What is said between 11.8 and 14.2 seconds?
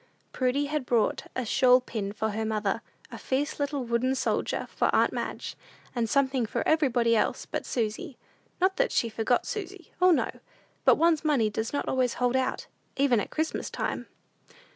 always hold out, even at Christmas time.